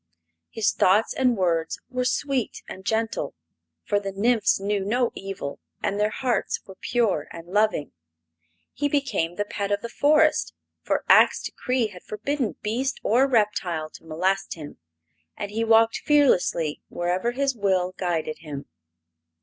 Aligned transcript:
His 0.49 0.71
thoughts 0.71 1.13
and 1.13 1.37
words 1.37 1.77
were 1.87 2.05
sweet 2.05 2.63
and 2.67 2.83
gentle, 2.83 3.35
for 3.83 3.99
the 3.99 4.11
nymphs 4.11 4.59
knew 4.59 4.83
no 4.83 5.11
evil 5.13 5.59
and 5.83 5.99
their 5.99 6.09
hearts 6.09 6.59
were 6.65 6.73
pure 6.73 7.27
and 7.31 7.49
loving. 7.49 7.91
He 8.73 8.89
became 8.89 9.35
the 9.35 9.45
pet 9.45 9.71
of 9.71 9.81
the 9.81 9.89
forest, 9.89 10.55
for 10.81 11.05
Ak's 11.07 11.43
decree 11.43 11.89
had 11.89 12.01
forbidden 12.01 12.55
beast 12.63 12.99
or 13.03 13.27
reptile 13.27 13.91
to 13.91 14.03
molest 14.03 14.55
him, 14.55 14.79
and 15.37 15.51
he 15.51 15.63
walked 15.63 16.01
fearlessly 16.03 16.81
wherever 16.89 17.29
his 17.33 17.53
will 17.55 17.93
guided 17.95 18.39
him. 18.39 18.65